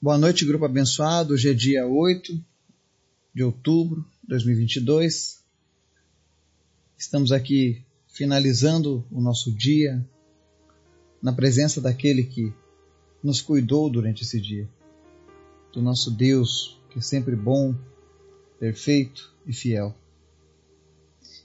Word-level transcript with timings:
Boa 0.00 0.16
noite, 0.16 0.44
grupo 0.44 0.64
abençoado. 0.64 1.34
Hoje 1.34 1.50
é 1.50 1.52
dia 1.52 1.84
8 1.84 2.40
de 3.34 3.42
outubro 3.42 4.06
de 4.22 4.28
2022. 4.28 5.42
Estamos 6.96 7.32
aqui 7.32 7.84
finalizando 8.06 9.04
o 9.10 9.20
nosso 9.20 9.50
dia 9.50 10.08
na 11.20 11.32
presença 11.32 11.80
daquele 11.80 12.22
que 12.22 12.52
nos 13.24 13.40
cuidou 13.40 13.90
durante 13.90 14.22
esse 14.22 14.40
dia, 14.40 14.68
do 15.72 15.82
nosso 15.82 16.12
Deus, 16.12 16.80
que 16.90 17.00
é 17.00 17.02
sempre 17.02 17.34
bom, 17.34 17.74
perfeito 18.60 19.34
e 19.44 19.52
fiel. 19.52 19.92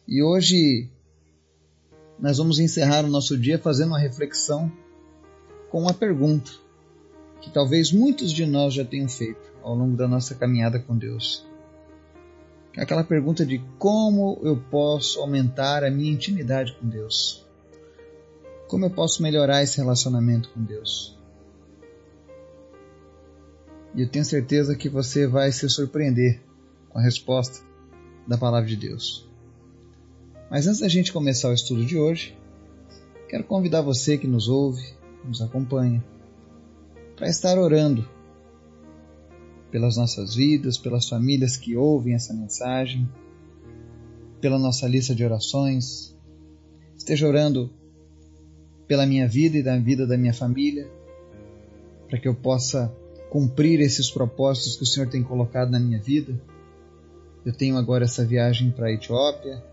E 0.08 0.22
hoje 0.22 0.92
nós 2.20 2.38
vamos 2.38 2.60
encerrar 2.60 3.04
o 3.04 3.10
nosso 3.10 3.36
dia 3.36 3.58
fazendo 3.58 3.88
uma 3.88 4.00
reflexão 4.00 4.72
com 5.72 5.82
uma 5.82 5.94
pergunta 5.96 6.63
que 7.44 7.50
talvez 7.50 7.92
muitos 7.92 8.32
de 8.32 8.46
nós 8.46 8.74
já 8.74 8.86
tenham 8.86 9.10
feito 9.10 9.52
ao 9.62 9.76
longo 9.76 9.98
da 9.98 10.08
nossa 10.08 10.34
caminhada 10.34 10.80
com 10.80 10.98
Deus. 10.98 11.46
Aquela 12.78 13.04
pergunta 13.04 13.46
de 13.46 13.62
como 13.78 14.40
eu 14.42 14.56
posso 14.58 15.20
aumentar 15.20 15.84
a 15.84 15.92
minha 15.92 16.12
intimidade 16.12 16.74
com 16.80 16.88
Deus? 16.88 17.46
Como 18.70 18.86
eu 18.86 18.90
posso 18.90 19.22
melhorar 19.22 19.62
esse 19.62 19.78
relacionamento 19.78 20.50
com 20.52 20.64
Deus? 20.64 21.20
E 23.94 24.02
eu 24.02 24.10
tenho 24.10 24.24
certeza 24.24 24.74
que 24.74 24.88
você 24.88 25.28
vai 25.28 25.52
se 25.52 25.70
surpreender 25.70 26.42
com 26.90 26.98
a 26.98 27.02
resposta 27.02 27.60
da 28.26 28.38
palavra 28.38 28.70
de 28.70 28.78
Deus. 28.78 29.30
Mas 30.50 30.66
antes 30.66 30.80
da 30.80 30.88
gente 30.88 31.12
começar 31.12 31.50
o 31.50 31.54
estudo 31.54 31.86
de 31.86 31.98
hoje, 31.98 32.38
quero 33.28 33.44
convidar 33.44 33.82
você 33.82 34.18
que 34.18 34.28
nos 34.28 34.48
ouve, 34.48 34.96
nos 35.26 35.42
acompanha, 35.42 36.04
para 37.16 37.30
estar 37.30 37.58
orando 37.58 38.08
pelas 39.72 39.98
nossas 39.98 40.36
vidas, 40.36 40.78
pelas 40.78 41.10
famílias 41.10 41.58
que 41.58 41.76
ouvem 41.76 42.14
essa 42.14 42.34
mensagem, 42.34 43.10
pela 44.40 44.60
nossa 44.60 44.88
lista 44.88 45.16
de 45.16 45.24
orações. 45.26 46.16
Esteja 46.96 47.28
orando 47.28 47.72
pela 48.88 49.06
minha 49.06 49.28
vida 49.28 49.58
e 49.58 49.64
da 49.64 49.78
vida 49.78 50.06
da 50.06 50.18
minha 50.18 50.34
família, 50.34 50.88
para 52.08 52.20
que 52.20 52.28
eu 52.28 52.36
possa 52.36 52.94
cumprir 53.30 53.80
esses 53.80 54.12
propósitos 54.12 54.76
que 54.76 54.84
o 54.84 54.86
Senhor 54.86 55.10
tem 55.10 55.24
colocado 55.24 55.72
na 55.72 55.80
minha 55.80 56.00
vida. 56.00 56.40
Eu 57.44 57.52
tenho 57.52 57.78
agora 57.78 58.04
essa 58.06 58.24
viagem 58.24 58.70
para 58.70 58.88
a 58.88 58.92
Etiópia, 58.92 59.64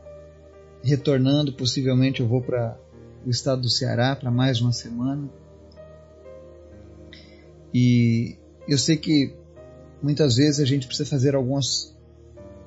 retornando, 0.82 1.52
possivelmente 1.52 2.20
eu 2.20 2.26
vou 2.26 2.40
para 2.40 2.78
o 3.26 3.28
estado 3.28 3.60
do 3.60 3.68
Ceará 3.68 4.16
para 4.16 4.30
mais 4.30 4.62
uma 4.62 4.72
semana. 4.72 5.28
E 7.72 8.36
eu 8.66 8.78
sei 8.78 8.96
que 8.96 9.34
muitas 10.02 10.36
vezes 10.36 10.60
a 10.60 10.64
gente 10.64 10.86
precisa 10.86 11.08
fazer 11.08 11.34
algumas 11.34 11.96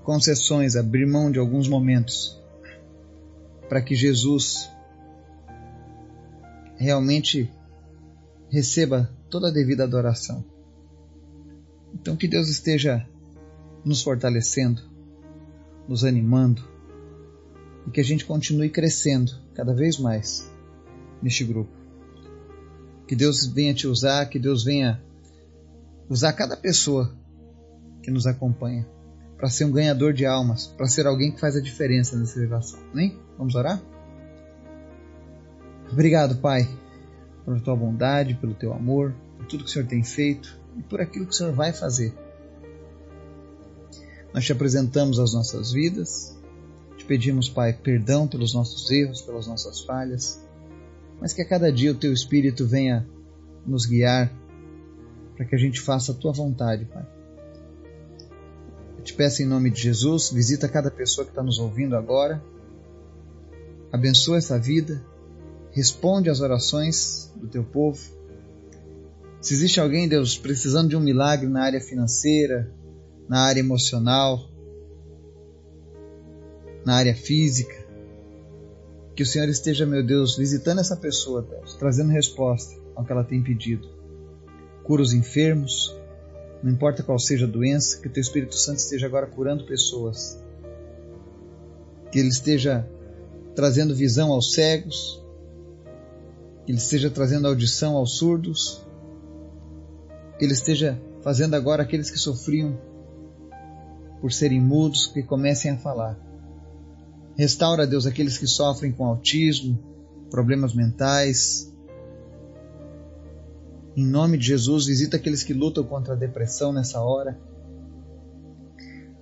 concessões, 0.04 0.76
abrir 0.76 1.06
mão 1.06 1.32
de 1.32 1.40
alguns 1.40 1.68
momentos 1.68 2.42
para 3.68 3.82
que 3.82 3.96
Jesus 3.96 4.70
realmente 6.78 7.50
receba 8.50 9.10
toda 9.30 9.48
a 9.48 9.52
devida 9.52 9.84
adoração. 9.84 10.44
Então 11.94 12.16
que 12.16 12.28
Deus 12.28 12.50
esteja 12.50 13.08
nos 13.84 14.02
fortalecendo, 14.02 14.82
nos 15.88 16.04
animando 16.04 16.64
e 17.88 17.92
que 17.92 18.00
a 18.00 18.04
gente 18.04 18.26
continue 18.26 18.70
crescendo 18.70 19.32
cada 19.54 19.74
vez 19.74 19.98
mais 19.98 20.50
neste 21.22 21.44
grupo. 21.44 21.83
Que 23.08 23.16
Deus 23.16 23.46
venha 23.46 23.74
te 23.74 23.88
usar, 23.88 24.26
que 24.28 24.40
Deus 24.40 24.64
venha 24.64 25.02
usar 26.10 26.34
cada 26.34 26.56
pessoa 26.56 27.14
que 28.02 28.12
nos 28.12 28.28
acompanha 28.28 28.88
para 29.38 29.50
ser 29.50 29.66
um 29.66 29.72
ganhador 29.72 30.14
de 30.14 30.26
almas, 30.26 30.68
para 30.68 30.88
ser 30.88 31.06
alguém 31.06 31.32
que 31.32 31.40
faz 31.40 31.56
a 31.56 31.62
diferença 31.62 32.18
nessa 32.18 32.40
relação. 32.40 32.80
Nem? 32.94 33.20
Vamos 33.38 33.56
orar? 33.56 33.82
Obrigado, 35.92 36.38
Pai, 36.38 36.68
pela 37.44 37.60
tua 37.60 37.76
bondade, 37.76 38.36
pelo 38.36 38.54
teu 38.54 38.74
amor, 38.74 39.14
por 39.38 39.46
tudo 39.48 39.64
que 39.64 39.70
o 39.70 39.74
Senhor 39.74 39.88
tem 39.88 40.04
feito 40.04 40.58
e 40.78 40.82
por 40.82 41.02
aquilo 41.02 41.26
que 41.26 41.34
o 41.34 41.36
Senhor 41.36 41.54
vai 41.54 41.74
fazer. 41.74 42.14
Nós 44.34 44.46
te 44.46 44.52
apresentamos 44.52 45.20
as 45.20 45.34
nossas 45.34 45.72
vidas, 45.72 46.36
te 46.98 47.06
pedimos, 47.06 47.50
Pai, 47.50 47.74
perdão 47.74 48.28
pelos 48.28 48.54
nossos 48.54 48.90
erros, 48.90 49.22
pelas 49.22 49.46
nossas 49.46 49.82
falhas 49.82 50.42
mas 51.24 51.32
que 51.32 51.42
a 51.42 51.48
cada 51.48 51.72
dia 51.72 51.90
o 51.90 51.96
teu 51.96 52.12
Espírito 52.12 52.68
venha 52.68 53.08
nos 53.66 53.86
guiar 53.86 54.30
para 55.38 55.46
que 55.46 55.56
a 55.56 55.58
gente 55.58 55.80
faça 55.80 56.12
a 56.12 56.16
tua 56.16 56.34
vontade, 56.34 56.84
Pai. 56.84 57.08
Eu 58.98 59.04
te 59.06 59.14
peço 59.14 59.42
em 59.42 59.46
nome 59.46 59.70
de 59.70 59.80
Jesus, 59.80 60.30
visita 60.32 60.68
cada 60.68 60.92
pessoa 60.92 61.24
que 61.24 61.32
está 61.32 61.42
nos 61.42 61.60
ouvindo 61.60 61.96
agora, 61.96 62.44
abençoa 63.90 64.38
essa 64.38 64.60
vida, 64.60 65.02
responde 65.72 66.30
às 66.30 66.42
orações 66.42 67.34
do 67.38 67.48
teu 67.48 67.64
povo. 67.64 68.02
Se 69.40 69.54
existe 69.54 69.80
alguém, 69.80 70.10
Deus, 70.10 70.38
precisando 70.38 70.90
de 70.90 70.98
um 70.98 71.02
milagre 71.02 71.48
na 71.48 71.64
área 71.64 71.80
financeira, 71.80 72.70
na 73.30 73.44
área 73.44 73.62
emocional, 73.62 74.46
na 76.86 76.96
área 76.96 77.16
física, 77.16 77.83
que 79.16 79.24
o 79.24 79.26
Senhor 79.26 79.48
esteja, 79.48 79.86
meu 79.86 80.04
Deus, 80.04 80.36
visitando 80.36 80.80
essa 80.80 80.98
pessoa, 80.98 81.42
Deus, 81.42 81.76
trazendo 81.76 82.12
resposta 82.12 82.76
ao 82.96 83.06
que 83.06 83.12
ela 83.12 83.24
tem 83.24 83.44
pedido. 83.44 83.88
Cura 84.84 85.02
os 85.02 85.14
enfermos, 85.14 85.96
não 86.64 86.72
importa 86.72 87.04
qual 87.04 87.20
seja 87.20 87.46
a 87.46 87.50
doença, 87.50 88.00
que 88.02 88.08
o 88.08 88.12
Teu 88.12 88.22
Espírito 88.22 88.56
Santo 88.56 88.80
esteja 88.80 89.06
agora 89.06 89.28
curando 89.28 89.66
pessoas. 89.66 90.40
Que 92.12 92.20
Ele 92.20 92.30
esteja 92.30 92.88
trazendo 93.56 93.96
visão 93.96 94.32
aos 94.32 94.54
cegos, 94.54 95.24
que 96.66 96.72
Ele 96.72 96.80
esteja 96.80 97.10
trazendo 97.10 97.48
audição 97.48 97.96
aos 97.96 98.18
surdos, 98.18 98.82
que 100.40 100.46
Ele 100.46 100.54
esteja 100.54 101.00
fazendo 101.22 101.56
agora 101.56 101.84
aqueles 101.84 102.10
que 102.10 102.18
sofriam 102.18 102.78
por 104.20 104.32
serem 104.32 104.60
mudos 104.60 105.06
que 105.08 105.22
comecem 105.22 105.72
a 105.72 105.78
falar. 105.78 106.33
Restaura, 107.36 107.88
Deus, 107.88 108.06
aqueles 108.06 108.38
que 108.38 108.46
sofrem 108.46 108.92
com 108.92 109.06
autismo, 109.06 109.78
problemas 110.30 110.74
mentais. 110.74 111.74
Em 113.96 114.06
nome 114.06 114.38
de 114.38 114.48
Jesus, 114.48 114.86
visita 114.86 115.18
aqueles 115.18 115.44
que 115.44 115.54
lutam 115.54 115.84
contra 115.84 116.14
a 116.14 116.18
depressão 116.18 116.72
nessa 116.72 117.02
hora. 117.02 117.40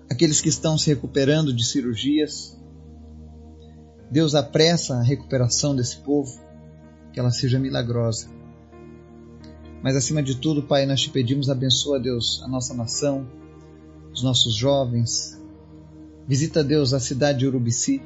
Aqueles 0.09 0.41
que 0.41 0.49
estão 0.49 0.77
se 0.77 0.89
recuperando 0.89 1.53
de 1.53 1.65
cirurgias. 1.65 2.57
Deus 4.09 4.35
apressa 4.35 4.95
a 4.95 5.03
recuperação 5.03 5.73
desse 5.73 5.97
povo, 5.97 6.37
que 7.13 7.19
ela 7.19 7.31
seja 7.31 7.57
milagrosa. 7.57 8.27
Mas 9.81 9.95
acima 9.95 10.21
de 10.21 10.35
tudo, 10.35 10.63
Pai, 10.63 10.85
nós 10.85 11.01
te 11.01 11.09
pedimos, 11.09 11.49
abençoa, 11.49 11.97
Deus, 11.97 12.41
a 12.43 12.47
nossa 12.47 12.73
nação, 12.73 13.25
os 14.13 14.21
nossos 14.21 14.53
jovens, 14.53 15.40
Visita, 16.31 16.63
Deus, 16.63 16.93
a 16.93 16.99
cidade 17.01 17.39
de 17.39 17.45
Urubici. 17.45 18.01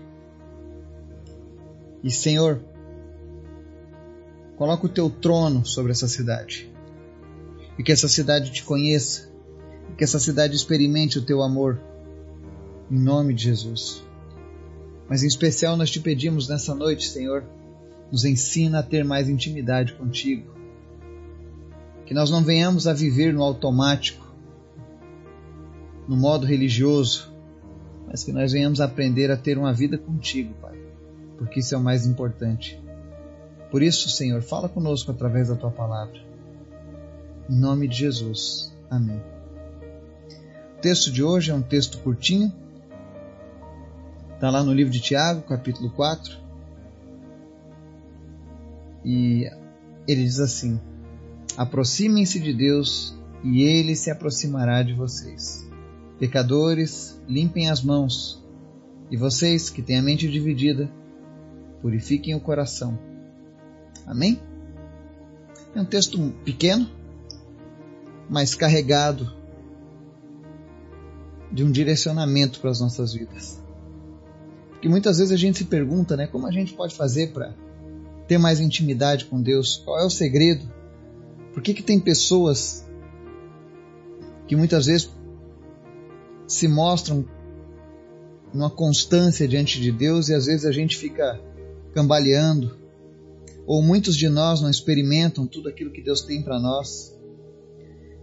E, 2.04 2.10
Senhor, 2.10 2.60
coloca 4.58 4.88
o 4.88 4.90
teu 4.90 5.12
trono 5.12 5.64
sobre 5.64 5.92
essa 5.92 6.08
cidade. 6.08 6.68
E 7.78 7.84
que 7.84 7.92
essa 7.92 8.08
cidade 8.08 8.52
te 8.52 8.64
conheça. 8.64 9.32
E 9.92 9.96
que 9.96 10.04
essa 10.04 10.20
cidade 10.20 10.56
experimente 10.56 11.20
o 11.20 11.22
teu 11.22 11.44
amor. 11.44 11.80
Em 12.90 12.98
nome 12.98 13.32
de 13.32 13.44
Jesus. 13.44 14.04
Mas 15.08 15.22
em 15.22 15.28
especial 15.28 15.78
nós 15.78 15.92
te 15.92 16.00
pedimos 16.00 16.50
nessa 16.50 16.74
noite, 16.74 17.08
Senhor, 17.08 17.44
nos 18.12 18.26
ensina 18.26 18.80
a 18.80 18.84
ter 18.84 19.06
mais 19.06 19.30
intimidade 19.30 19.94
contigo. 19.94 20.52
Que 22.08 22.14
nós 22.16 22.32
não 22.32 22.44
venhamos 22.44 22.88
a 22.88 22.94
viver 22.94 23.32
no 23.32 23.44
automático, 23.44 24.26
no 26.08 26.18
modo 26.18 26.48
religioso, 26.48 27.35
mas 28.08 28.24
que 28.24 28.32
nós 28.32 28.52
venhamos 28.52 28.82
aprender 28.82 29.32
a 29.32 29.38
ter 29.38 29.58
uma 29.58 29.74
vida 29.74 29.98
contigo, 29.98 30.54
Pai, 30.62 30.78
porque 31.38 31.60
isso 31.60 31.76
é 31.76 31.78
o 31.78 31.82
mais 31.82 32.06
importante. 32.06 32.82
Por 33.72 33.82
isso, 33.82 34.10
Senhor, 34.10 34.42
fala 34.42 34.70
conosco 34.70 35.12
através 35.12 35.50
da 35.50 35.56
tua 35.56 35.72
palavra. 35.72 36.20
Em 37.50 37.56
nome 37.56 37.88
de 37.88 37.98
Jesus. 37.98 38.74
Amém. 38.90 39.22
O 40.78 40.82
texto 40.82 41.12
de 41.12 41.24
hoje 41.24 41.52
é 41.52 41.54
um 41.54 41.62
texto 41.62 41.98
curtinho. 42.00 42.54
Está 44.34 44.50
lá 44.50 44.64
no 44.64 44.74
livro 44.74 44.92
de 44.92 45.00
Tiago, 45.00 45.42
capítulo 45.42 45.90
4. 45.90 46.38
E 49.04 49.50
ele 50.08 50.24
diz 50.24 50.40
assim: 50.40 50.80
Aproximem-se 51.58 52.40
de 52.40 52.54
Deus 52.54 53.16
e 53.44 53.64
ele 53.64 53.96
se 53.96 54.10
aproximará 54.10 54.82
de 54.84 54.94
vocês. 54.94 55.68
Pecadores, 56.20 57.22
limpem 57.28 57.70
as 57.70 57.82
mãos, 57.82 58.44
e 59.12 59.18
vocês 59.18 59.70
que 59.70 59.82
têm 59.82 59.98
a 59.98 60.02
mente 60.02 60.30
dividida, 60.30 60.90
purifiquem 61.82 62.34
o 62.34 62.40
coração. 62.40 62.98
Amém? 64.06 64.40
É 65.76 65.82
um 65.82 65.86
texto 65.86 66.18
pequeno, 66.44 66.90
mas 68.30 68.56
carregado 68.56 69.32
de 71.52 71.64
um 71.64 71.72
direcionamento 71.72 72.60
para 72.60 72.70
as 72.70 72.80
nossas 72.80 73.14
vidas. 73.14 73.62
Porque 74.70 74.88
muitas 74.88 75.18
vezes 75.18 75.34
a 75.34 75.38
gente 75.38 75.58
se 75.58 75.66
pergunta, 75.66 76.16
né, 76.16 76.28
como 76.28 76.48
a 76.48 76.52
gente 76.52 76.74
pode 76.74 76.96
fazer 76.96 77.34
para 77.34 77.54
ter 78.28 78.38
mais 78.38 78.60
intimidade 78.60 79.26
com 79.26 79.42
Deus? 79.42 79.82
Qual 79.84 80.00
é 80.00 80.06
o 80.06 80.10
segredo? 80.10 80.66
Por 81.54 81.62
que, 81.62 81.74
que 81.74 81.84
tem 81.84 82.00
pessoas 82.00 82.86
que 84.48 84.56
muitas 84.56 84.86
vezes 84.86 85.10
se 86.48 86.68
mostram 86.68 87.26
numa 88.54 88.70
constância 88.70 89.48
diante 89.48 89.82
de 89.82 89.92
Deus 89.92 90.30
e 90.30 90.34
às 90.34 90.46
vezes 90.46 90.66
a 90.66 90.72
gente 90.72 90.98
fica 90.98 91.40
cambaleando, 91.94 92.78
ou 93.66 93.82
muitos 93.82 94.16
de 94.16 94.30
nós 94.30 94.62
não 94.62 94.70
experimentam 94.70 95.48
tudo 95.48 95.70
aquilo 95.70 95.92
que 95.92 96.02
Deus 96.02 96.22
tem 96.22 96.42
para 96.42 96.60
nós. 96.60 97.18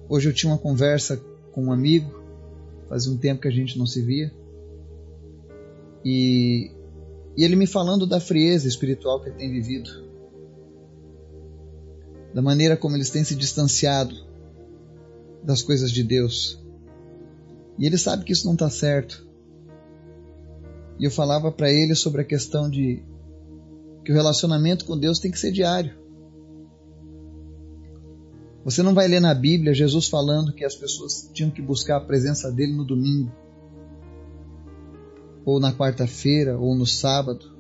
Hoje 0.09 0.29
eu 0.29 0.33
tinha 0.33 0.53
uma 0.53 0.59
conversa 0.59 1.17
com 1.53 1.65
um 1.65 1.73
amigo, 1.73 2.23
fazia 2.89 3.13
um 3.13 3.17
tempo 3.17 3.43
que 3.43 3.49
a 3.49 3.53
gente 3.53 3.79
não 3.79 3.87
se 3.87 4.01
via, 4.03 4.33
e, 6.05 6.71
e 7.37 7.45
ele 7.45 7.57
me 7.57 7.67
falando 7.67 8.07
da 8.07 8.21
frieza 8.21 8.69
espiritual 8.69 9.21
que 9.21 9.29
ele 9.29 9.37
tem 9.37 9.51
vivido, 9.51 9.91
da 12.35 12.41
maneira 12.41 12.77
como 12.77 12.97
eles 12.97 13.11
têm 13.11 13.25
se 13.25 13.35
distanciado 13.35 14.15
das 15.43 15.63
coisas 15.63 15.91
de 15.91 16.03
Deus. 16.03 16.62
E 17.79 17.87
ele 17.87 17.99
sabe 17.99 18.25
que 18.25 18.33
isso 18.33 18.47
não 18.47 18.55
está 18.55 18.69
certo. 18.69 19.27
E 20.99 21.05
eu 21.05 21.11
falava 21.11 21.51
para 21.51 21.71
ele 21.71 21.95
sobre 21.95 22.21
a 22.23 22.25
questão 22.25 22.69
de 22.69 23.03
que 24.05 24.13
o 24.13 24.15
relacionamento 24.15 24.85
com 24.85 24.99
Deus 24.99 25.19
tem 25.19 25.31
que 25.31 25.39
ser 25.39 25.53
diário. 25.53 25.95
Você 28.65 28.83
não 28.83 28.95
vai 28.95 29.09
ler 29.09 29.21
na 29.21 29.35
Bíblia 29.35 29.75
Jesus 29.75 30.07
falando 30.07 30.53
que 30.53 30.65
as 30.65 30.75
pessoas 30.75 31.29
tinham 31.33 31.51
que 31.51 31.61
buscar 31.61 31.97
a 31.97 32.05
presença 32.05 32.51
dele 32.51 32.73
no 32.73 32.85
domingo, 32.85 33.33
ou 35.45 35.59
na 35.59 35.73
quarta-feira, 35.73 36.57
ou 36.57 36.75
no 36.77 36.87
sábado. 36.87 37.53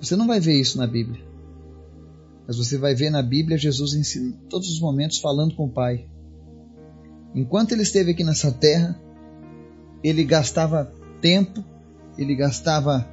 Você 0.00 0.14
não 0.14 0.26
vai 0.26 0.38
ver 0.38 0.60
isso 0.60 0.78
na 0.78 0.86
Bíblia. 0.86 1.24
Mas 2.46 2.56
você 2.56 2.78
vai 2.78 2.94
ver 2.94 3.10
na 3.10 3.22
Bíblia 3.22 3.58
Jesus 3.58 3.94
em 3.94 4.30
todos 4.48 4.70
os 4.70 4.78
momentos 4.78 5.18
falando 5.18 5.56
com 5.56 5.64
o 5.64 5.72
Pai. 5.72 6.08
Enquanto 7.36 7.72
ele 7.72 7.82
esteve 7.82 8.12
aqui 8.12 8.24
nessa 8.24 8.50
terra, 8.50 8.98
ele 10.02 10.24
gastava 10.24 10.90
tempo, 11.20 11.62
ele 12.16 12.34
gastava 12.34 13.06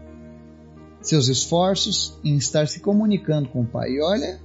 seus 1.02 1.28
esforços 1.28 2.18
em 2.24 2.38
estar 2.38 2.66
se 2.70 2.80
comunicando 2.80 3.50
com 3.50 3.64
o 3.64 3.66
Pai. 3.66 3.92
E 3.92 4.02
olha 4.02 4.40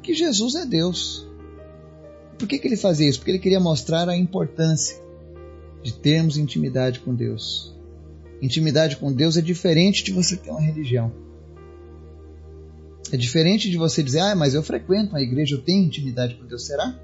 que 0.00 0.14
Jesus 0.14 0.54
é 0.54 0.64
Deus. 0.64 1.26
Por 2.38 2.46
que, 2.46 2.56
que 2.56 2.68
ele 2.68 2.76
fazia 2.76 3.08
isso? 3.08 3.18
Porque 3.18 3.32
ele 3.32 3.40
queria 3.40 3.58
mostrar 3.58 4.08
a 4.08 4.16
importância 4.16 4.96
de 5.82 5.92
termos 5.92 6.36
intimidade 6.36 7.00
com 7.00 7.12
Deus. 7.12 7.74
Intimidade 8.40 8.96
com 8.96 9.12
Deus 9.12 9.36
é 9.36 9.40
diferente 9.40 10.04
de 10.04 10.12
você 10.12 10.36
ter 10.36 10.50
uma 10.50 10.60
religião. 10.60 11.12
É 13.10 13.16
diferente 13.16 13.68
de 13.68 13.76
você 13.76 14.04
dizer, 14.04 14.20
ah, 14.20 14.36
mas 14.36 14.54
eu 14.54 14.62
frequento 14.62 15.10
uma 15.10 15.20
igreja, 15.20 15.56
eu 15.56 15.62
tenho 15.62 15.84
intimidade 15.84 16.36
com 16.36 16.46
Deus. 16.46 16.64
Será? 16.64 16.96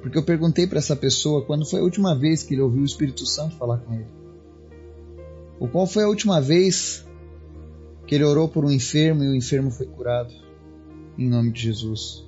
Porque 0.00 0.18
eu 0.18 0.22
perguntei 0.22 0.66
para 0.66 0.78
essa 0.78 0.94
pessoa 0.94 1.44
quando 1.44 1.66
foi 1.66 1.80
a 1.80 1.82
última 1.82 2.16
vez 2.16 2.42
que 2.42 2.54
ele 2.54 2.62
ouviu 2.62 2.82
o 2.82 2.86
Espírito 2.86 3.26
Santo 3.26 3.56
falar 3.56 3.78
com 3.78 3.94
ele. 3.94 4.06
Ou 5.58 5.68
qual 5.68 5.86
foi 5.86 6.04
a 6.04 6.08
última 6.08 6.40
vez 6.40 7.04
que 8.06 8.14
ele 8.14 8.24
orou 8.24 8.48
por 8.48 8.64
um 8.64 8.70
enfermo 8.70 9.24
e 9.24 9.28
o 9.28 9.34
enfermo 9.34 9.70
foi 9.70 9.86
curado? 9.86 10.32
Em 11.18 11.28
nome 11.28 11.50
de 11.50 11.62
Jesus. 11.62 12.26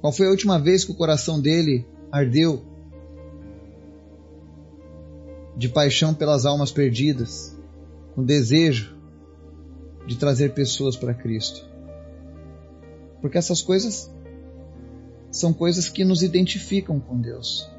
Qual 0.00 0.12
foi 0.12 0.26
a 0.26 0.30
última 0.30 0.58
vez 0.58 0.84
que 0.84 0.92
o 0.92 0.94
coração 0.94 1.40
dele 1.40 1.84
ardeu 2.10 2.64
de 5.56 5.68
paixão 5.68 6.14
pelas 6.14 6.46
almas 6.46 6.72
perdidas, 6.72 7.54
com 8.14 8.24
desejo 8.24 8.96
de 10.06 10.16
trazer 10.16 10.54
pessoas 10.54 10.96
para 10.96 11.12
Cristo? 11.12 11.68
Porque 13.20 13.36
essas 13.36 13.60
coisas 13.60 14.10
são 15.30 15.52
coisas 15.52 15.88
que 15.88 16.04
nos 16.04 16.22
identificam 16.22 16.98
com 16.98 17.20
Deus. 17.20 17.70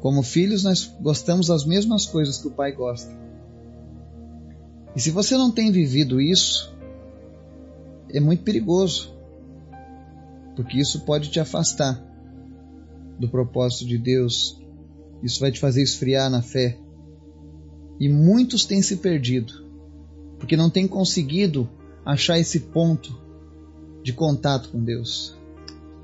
Como 0.00 0.22
filhos, 0.22 0.62
nós 0.62 0.84
gostamos 1.00 1.48
das 1.48 1.64
mesmas 1.64 2.06
coisas 2.06 2.38
que 2.38 2.46
o 2.46 2.52
Pai 2.52 2.72
gosta. 2.72 3.12
E 4.94 5.00
se 5.00 5.10
você 5.10 5.36
não 5.36 5.50
tem 5.50 5.72
vivido 5.72 6.20
isso, 6.20 6.74
é 8.10 8.20
muito 8.20 8.42
perigoso, 8.42 9.12
porque 10.54 10.78
isso 10.78 11.00
pode 11.00 11.30
te 11.30 11.38
afastar 11.40 12.02
do 13.18 13.28
propósito 13.28 13.86
de 13.86 13.98
Deus, 13.98 14.60
isso 15.22 15.40
vai 15.40 15.50
te 15.50 15.58
fazer 15.58 15.82
esfriar 15.82 16.30
na 16.30 16.42
fé. 16.42 16.78
E 18.00 18.08
muitos 18.08 18.64
têm 18.64 18.80
se 18.80 18.96
perdido, 18.98 19.52
porque 20.38 20.56
não 20.56 20.70
têm 20.70 20.86
conseguido 20.86 21.68
achar 22.04 22.38
esse 22.38 22.60
ponto 22.60 23.20
de 24.02 24.12
contato 24.12 24.70
com 24.70 24.82
Deus. 24.82 25.37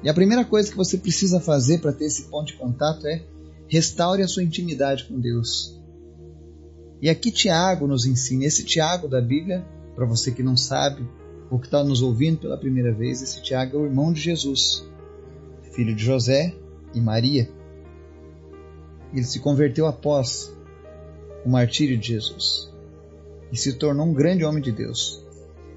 E 0.04 0.08
a 0.10 0.12
primeira 0.12 0.44
coisa 0.44 0.70
que 0.70 0.76
você 0.76 0.98
precisa 0.98 1.40
fazer 1.40 1.80
para 1.80 1.90
ter 1.90 2.04
esse 2.04 2.24
ponto 2.24 2.48
de 2.48 2.58
contato 2.58 3.06
é 3.06 3.24
restaure 3.66 4.22
a 4.22 4.28
sua 4.28 4.42
intimidade 4.42 5.04
com 5.04 5.18
Deus. 5.18 5.80
E 7.00 7.08
aqui 7.08 7.32
Tiago 7.32 7.86
nos 7.86 8.04
ensina, 8.04 8.44
esse 8.44 8.64
Tiago 8.64 9.08
da 9.08 9.20
Bíblia, 9.20 9.66
para 9.96 10.04
você 10.04 10.30
que 10.30 10.42
não 10.42 10.58
sabe, 10.58 11.08
ou 11.50 11.58
que 11.58 11.66
está 11.66 11.82
nos 11.82 12.02
ouvindo 12.02 12.38
pela 12.38 12.58
primeira 12.58 12.92
vez, 12.92 13.22
esse 13.22 13.42
Tiago 13.42 13.78
é 13.78 13.80
o 13.80 13.86
irmão 13.86 14.12
de 14.12 14.20
Jesus, 14.20 14.86
filho 15.72 15.96
de 15.96 16.04
José 16.04 16.54
e 16.94 17.00
Maria. 17.00 17.48
Ele 19.10 19.24
se 19.24 19.40
converteu 19.40 19.86
após 19.86 20.54
o 21.46 21.48
martírio 21.48 21.96
de 21.96 22.08
Jesus 22.08 22.70
e 23.50 23.56
se 23.56 23.72
tornou 23.72 24.06
um 24.06 24.12
grande 24.12 24.44
homem 24.44 24.62
de 24.62 24.70
Deus. 24.70 25.24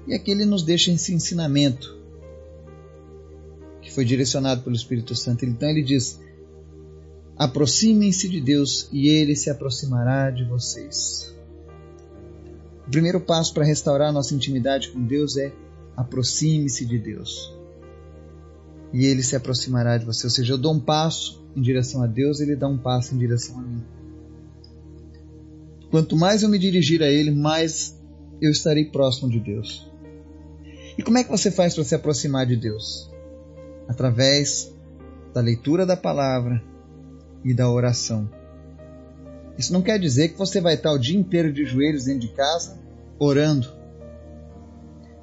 E 0.06 0.12
aqui 0.12 0.30
ele 0.30 0.44
nos 0.44 0.62
deixa 0.62 0.90
esse 0.92 1.14
ensinamento 1.14 1.97
foi 3.98 4.04
direcionado 4.04 4.62
pelo 4.62 4.76
Espírito 4.76 5.12
Santo. 5.16 5.44
Então 5.44 5.68
ele 5.68 5.82
diz: 5.82 6.20
Aproximem-se 7.36 8.28
de 8.28 8.40
Deus 8.40 8.88
e 8.92 9.08
ele 9.08 9.34
se 9.34 9.50
aproximará 9.50 10.30
de 10.30 10.44
vocês. 10.44 11.34
O 12.86 12.90
primeiro 12.92 13.20
passo 13.20 13.52
para 13.52 13.64
restaurar 13.64 14.12
nossa 14.12 14.36
intimidade 14.36 14.90
com 14.90 15.04
Deus 15.04 15.36
é 15.36 15.52
aproxime-se 15.96 16.86
de 16.86 16.96
Deus. 16.96 17.52
E 18.92 19.04
ele 19.04 19.20
se 19.20 19.34
aproximará 19.34 19.98
de 19.98 20.04
você. 20.04 20.28
Ou 20.28 20.30
seja, 20.30 20.52
eu 20.52 20.58
dou 20.58 20.74
um 20.74 20.80
passo 20.80 21.44
em 21.56 21.60
direção 21.60 22.00
a 22.00 22.06
Deus, 22.06 22.38
ele 22.38 22.54
dá 22.54 22.68
um 22.68 22.78
passo 22.78 23.16
em 23.16 23.18
direção 23.18 23.58
a 23.58 23.62
mim. 23.62 23.82
Quanto 25.90 26.16
mais 26.16 26.44
eu 26.44 26.48
me 26.48 26.56
dirigir 26.56 27.02
a 27.02 27.08
ele, 27.08 27.32
mais 27.32 27.98
eu 28.40 28.52
estarei 28.52 28.84
próximo 28.84 29.28
de 29.28 29.40
Deus. 29.40 29.90
E 30.96 31.02
como 31.02 31.18
é 31.18 31.24
que 31.24 31.30
você 31.32 31.50
faz 31.50 31.74
para 31.74 31.82
se 31.82 31.96
aproximar 31.96 32.46
de 32.46 32.54
Deus? 32.54 33.07
Através 33.88 34.72
da 35.34 35.40
leitura 35.40 35.84
da 35.84 35.96
palavra, 35.96 36.62
e 37.44 37.54
da 37.54 37.70
oração. 37.70 38.28
Isso 39.56 39.72
não 39.72 39.82
quer 39.82 39.98
dizer 39.98 40.28
que 40.28 40.38
você 40.38 40.60
vai 40.60 40.74
estar 40.74 40.92
o 40.92 40.98
dia 40.98 41.18
inteiro 41.18 41.52
de 41.52 41.64
joelhos 41.64 42.04
dentro 42.04 42.28
de 42.28 42.34
casa 42.34 42.78
orando. 43.18 43.72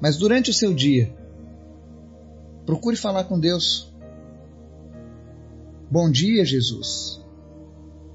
Mas 0.00 0.16
durante 0.16 0.50
o 0.50 0.54
seu 0.54 0.74
dia, 0.74 1.14
procure 2.66 2.96
falar 2.96 3.24
com 3.24 3.40
Deus. 3.40 3.94
Bom 5.90 6.10
dia, 6.10 6.44
Jesus. 6.44 7.24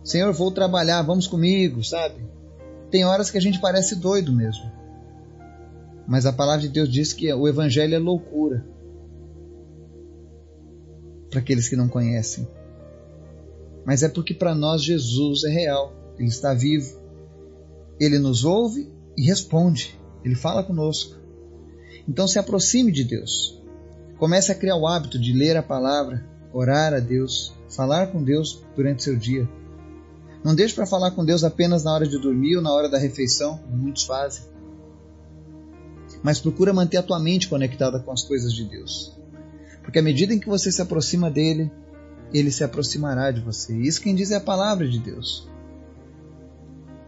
Senhor, 0.03 0.31
vou 0.33 0.51
trabalhar, 0.51 1.01
vamos 1.01 1.25
comigo, 1.25 1.83
sabe? 1.83 2.23
Tem 2.91 3.05
horas 3.05 3.31
que 3.31 3.37
a 3.37 3.41
gente 3.41 3.59
parece 3.59 3.95
doido 3.95 4.31
mesmo. 4.31 4.69
Mas 6.05 6.25
a 6.25 6.33
palavra 6.33 6.61
de 6.61 6.69
Deus 6.69 6.89
diz 6.89 7.13
que 7.13 7.31
o 7.33 7.47
Evangelho 7.47 7.95
é 7.95 7.99
loucura 7.99 8.65
para 11.31 11.39
aqueles 11.39 11.67
que 11.67 11.75
não 11.75 11.89
conhecem 11.89 12.47
mas 13.85 14.03
é 14.03 14.09
porque 14.09 14.33
para 14.33 14.53
nós 14.53 14.83
Jesus 14.83 15.43
é 15.43 15.49
real, 15.49 15.93
ele 16.17 16.27
está 16.27 16.53
vivo. 16.53 16.99
Ele 17.99 18.19
nos 18.19 18.43
ouve 18.43 18.91
e 19.17 19.25
responde, 19.25 19.99
ele 20.23 20.35
fala 20.35 20.63
conosco. 20.63 21.15
Então 22.07 22.27
se 22.27 22.39
aproxime 22.39 22.91
de 22.91 23.03
Deus. 23.03 23.59
Comece 24.17 24.51
a 24.51 24.55
criar 24.55 24.75
o 24.75 24.87
hábito 24.87 25.19
de 25.19 25.33
ler 25.33 25.57
a 25.57 25.63
palavra, 25.63 26.25
orar 26.53 26.93
a 26.93 26.99
Deus, 26.99 27.53
falar 27.69 28.07
com 28.07 28.23
Deus 28.23 28.63
durante 28.75 29.03
seu 29.03 29.15
dia. 29.15 29.49
Não 30.43 30.55
deixe 30.55 30.73
para 30.73 30.87
falar 30.87 31.11
com 31.11 31.23
Deus 31.23 31.43
apenas 31.43 31.83
na 31.83 31.93
hora 31.93 32.07
de 32.07 32.17
dormir 32.17 32.57
ou 32.57 32.61
na 32.61 32.71
hora 32.71 32.89
da 32.89 32.97
refeição, 32.97 33.57
como 33.57 33.77
muitos 33.77 34.03
fazem. 34.03 34.43
Mas 36.23 36.39
procura 36.39 36.73
manter 36.73 36.97
a 36.97 37.03
tua 37.03 37.19
mente 37.19 37.47
conectada 37.47 37.99
com 37.99 38.11
as 38.11 38.23
coisas 38.23 38.53
de 38.53 38.63
Deus. 38.63 39.20
Porque 39.83 39.99
à 39.99 40.01
medida 40.01 40.33
em 40.33 40.39
que 40.39 40.47
você 40.47 40.71
se 40.71 40.81
aproxima 40.81 41.29
dele, 41.29 41.71
ele 42.33 42.51
se 42.51 42.63
aproximará 42.63 43.31
de 43.31 43.41
você. 43.41 43.75
Isso 43.75 44.01
quem 44.01 44.15
diz 44.15 44.31
é 44.31 44.35
a 44.35 44.41
palavra 44.41 44.87
de 44.87 44.99
Deus. 44.99 45.49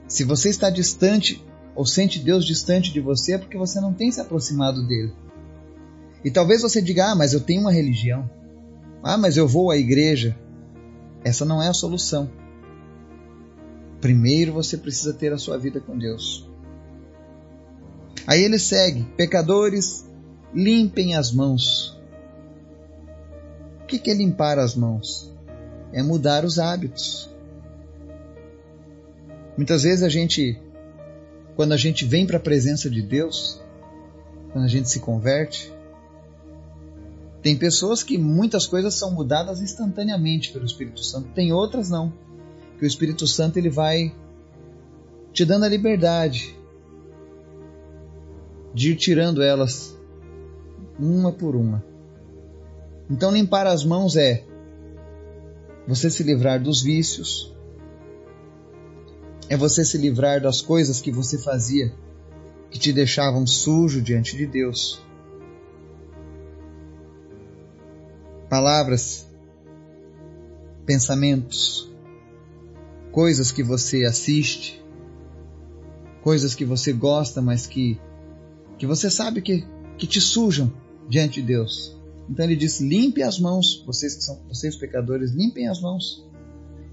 Se 0.08 0.24
você 0.24 0.50
está 0.50 0.70
distante 0.70 1.44
ou 1.76 1.86
sente 1.86 2.20
Deus 2.20 2.46
distante 2.46 2.92
de 2.92 3.00
você, 3.00 3.34
é 3.34 3.38
porque 3.38 3.58
você 3.58 3.80
não 3.80 3.94
tem 3.94 4.12
se 4.12 4.22
aproximado 4.22 4.86
dele. 4.86 5.14
E 6.24 6.32
talvez 6.32 6.62
você 6.62 6.82
diga: 6.82 7.12
ah, 7.12 7.16
mas 7.16 7.34
eu 7.34 7.42
tenho 7.42 7.62
uma 7.62 7.72
religião. 7.72 8.30
Ah, 9.02 9.18
mas 9.18 9.38
eu 9.38 9.48
vou 9.48 9.72
à 9.72 9.78
igreja. 9.78 10.38
Essa 11.24 11.46
não 11.46 11.62
é 11.62 11.68
a 11.68 11.74
solução. 11.74 12.30
Primeiro 14.00 14.54
você 14.54 14.78
precisa 14.78 15.14
ter 15.14 15.32
a 15.34 15.38
sua 15.38 15.58
vida 15.58 15.80
com 15.80 15.98
Deus. 15.98 16.50
Aí 18.28 18.42
ele 18.42 18.60
segue: 18.60 19.04
pecadores, 19.18 20.06
limpem 20.54 21.16
as 21.16 21.32
mãos. 21.32 21.93
O 23.94 24.00
que 24.00 24.10
é 24.10 24.14
limpar 24.16 24.58
as 24.58 24.74
mãos? 24.74 25.32
É 25.92 26.02
mudar 26.02 26.44
os 26.44 26.58
hábitos. 26.58 27.30
Muitas 29.56 29.84
vezes 29.84 30.02
a 30.02 30.10
gente, 30.10 30.60
quando 31.56 31.74
a 31.74 31.78
gente 31.78 32.04
vem 32.04 32.26
para 32.26 32.38
a 32.38 32.40
presença 32.40 32.90
de 32.90 33.04
Deus, 33.04 33.62
quando 34.52 34.66
a 34.66 34.68
gente 34.68 34.90
se 34.90 35.00
converte, 35.00 35.72
tem 37.44 37.56
pessoas 37.56 38.02
que 38.02 38.18
muitas 38.18 38.66
coisas 38.66 38.96
são 38.96 39.12
mudadas 39.12 39.62
instantaneamente 39.62 40.52
pelo 40.52 40.66
Espírito 40.66 41.04
Santo, 41.04 41.30
tem 41.30 41.54
outras 41.54 41.88
não. 41.88 42.12
Que 42.80 42.86
o 42.86 42.88
Espírito 42.88 43.28
Santo 43.28 43.58
ele 43.58 43.70
vai 43.70 44.12
te 45.32 45.46
dando 45.46 45.66
a 45.66 45.70
liberdade 45.70 46.58
de 48.74 48.94
ir 48.94 48.96
tirando 48.96 49.44
elas 49.44 49.96
uma 50.98 51.32
por 51.32 51.56
uma. 51.56 51.93
Então 53.10 53.32
limpar 53.32 53.68
as 53.68 53.84
mãos 53.84 54.16
é 54.16 54.46
você 55.88 56.10
se 56.10 56.24
livrar 56.24 56.62
dos 56.62 56.82
vícios, 56.82 57.54
é 59.50 59.58
você 59.58 59.84
se 59.84 59.98
livrar 59.98 60.42
das 60.42 60.62
coisas 60.62 61.02
que 61.02 61.12
você 61.12 61.38
fazia 61.38 61.94
que 62.72 62.80
te 62.80 62.92
deixavam 62.92 63.46
sujo 63.46 64.02
diante 64.02 64.36
de 64.36 64.48
Deus. 64.48 65.04
palavras, 68.54 69.28
pensamentos, 70.86 71.92
coisas 73.12 73.52
que 73.52 73.64
você 73.64 74.06
assiste, 74.06 74.80
coisas 76.22 76.54
que 76.54 76.64
você 76.64 76.94
gosta, 76.94 77.42
mas 77.42 77.66
que, 77.66 78.00
que 78.78 78.86
você 78.86 79.10
sabe 79.10 79.42
que, 79.42 79.66
que 79.98 80.06
te 80.06 80.22
sujam 80.22 80.72
diante 81.10 81.42
de 81.42 81.48
Deus. 81.48 82.00
Então 82.30 82.46
ele 82.46 82.56
diz: 82.56 82.80
limpe 82.80 83.22
as 83.22 83.40
mãos, 83.40 83.84
vocês 83.86 84.16
que 84.16 84.24
são 84.24 84.42
vocês 84.48 84.76
pecadores, 84.76 85.32
limpem 85.32 85.68
as 85.68 85.82
mãos. 85.82 86.26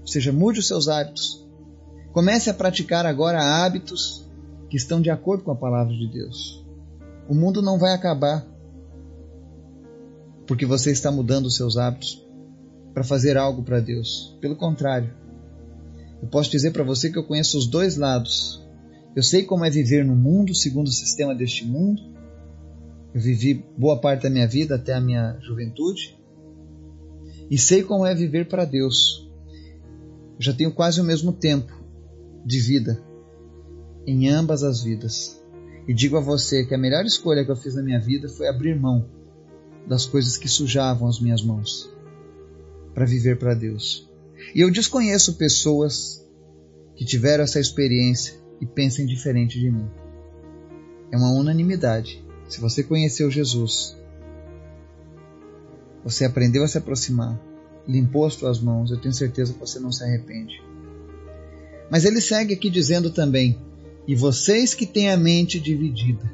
Ou 0.01 0.07
seja, 0.07 0.31
mude 0.31 0.59
os 0.59 0.67
seus 0.67 0.87
hábitos. 0.87 1.47
Comece 2.11 2.49
a 2.49 2.53
praticar 2.53 3.05
agora 3.05 3.41
hábitos 3.41 4.25
que 4.69 4.77
estão 4.77 5.01
de 5.01 5.09
acordo 5.09 5.43
com 5.43 5.51
a 5.51 5.55
palavra 5.55 5.93
de 5.93 6.07
Deus. 6.07 6.65
O 7.29 7.33
mundo 7.33 7.61
não 7.61 7.77
vai 7.77 7.93
acabar 7.93 8.45
porque 10.45 10.65
você 10.65 10.91
está 10.91 11.11
mudando 11.11 11.45
os 11.45 11.55
seus 11.55 11.77
hábitos 11.77 12.25
para 12.93 13.03
fazer 13.03 13.37
algo 13.37 13.63
para 13.63 13.79
Deus. 13.79 14.37
Pelo 14.41 14.55
contrário, 14.55 15.13
eu 16.21 16.27
posso 16.27 16.51
dizer 16.51 16.71
para 16.71 16.83
você 16.83 17.09
que 17.09 17.17
eu 17.17 17.23
conheço 17.23 17.57
os 17.57 17.67
dois 17.67 17.95
lados. 17.95 18.61
Eu 19.15 19.23
sei 19.23 19.43
como 19.43 19.65
é 19.65 19.69
viver 19.69 20.03
no 20.05 20.15
mundo 20.15 20.53
segundo 20.53 20.87
o 20.87 20.91
sistema 20.91 21.33
deste 21.33 21.65
mundo. 21.65 22.01
Eu 23.13 23.19
vivi 23.19 23.65
boa 23.77 23.99
parte 23.99 24.23
da 24.23 24.29
minha 24.29 24.47
vida 24.47 24.75
até 24.75 24.93
a 24.93 25.01
minha 25.01 25.37
juventude. 25.41 26.17
E 27.49 27.57
sei 27.57 27.83
como 27.83 28.05
é 28.05 28.15
viver 28.15 28.47
para 28.47 28.63
Deus. 28.65 29.29
Eu 30.35 30.41
já 30.41 30.53
tenho 30.53 30.71
quase 30.71 31.01
o 31.01 31.03
mesmo 31.03 31.33
tempo 31.33 31.73
de 32.45 32.59
vida 32.59 33.03
em 34.07 34.29
ambas 34.29 34.63
as 34.63 34.81
vidas. 34.81 35.41
E 35.87 35.93
digo 35.93 36.17
a 36.17 36.21
você 36.21 36.65
que 36.65 36.73
a 36.73 36.77
melhor 36.77 37.05
escolha 37.05 37.43
que 37.43 37.51
eu 37.51 37.55
fiz 37.55 37.75
na 37.75 37.83
minha 37.83 37.99
vida 37.99 38.29
foi 38.29 38.47
abrir 38.47 38.79
mão 38.79 39.09
das 39.87 40.05
coisas 40.05 40.37
que 40.37 40.47
sujavam 40.47 41.07
as 41.07 41.19
minhas 41.19 41.43
mãos 41.43 41.91
para 42.93 43.05
viver 43.05 43.37
para 43.37 43.53
Deus. 43.53 44.09
E 44.55 44.61
eu 44.61 44.71
desconheço 44.71 45.37
pessoas 45.37 46.25
que 46.95 47.05
tiveram 47.05 47.43
essa 47.43 47.59
experiência 47.59 48.35
e 48.59 48.65
pensem 48.65 49.05
diferente 49.05 49.59
de 49.59 49.71
mim. 49.71 49.89
É 51.11 51.17
uma 51.17 51.31
unanimidade. 51.31 52.20
Se 52.51 52.59
você 52.59 52.83
conheceu 52.83 53.31
Jesus, 53.31 53.95
você 56.03 56.25
aprendeu 56.25 56.65
a 56.65 56.67
se 56.67 56.77
aproximar, 56.77 57.39
limpou 57.87 58.25
as 58.25 58.33
suas 58.33 58.59
mãos, 58.59 58.91
eu 58.91 58.99
tenho 58.99 59.13
certeza 59.13 59.53
que 59.53 59.59
você 59.59 59.79
não 59.79 59.89
se 59.89 60.03
arrepende. 60.03 60.61
Mas 61.89 62.03
ele 62.03 62.19
segue 62.19 62.53
aqui 62.53 62.69
dizendo 62.69 63.09
também: 63.09 63.57
E 64.05 64.15
vocês 64.15 64.73
que 64.73 64.85
têm 64.85 65.09
a 65.09 65.15
mente 65.15 65.61
dividida, 65.61 66.29